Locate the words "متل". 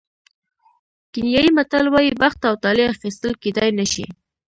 1.57-1.85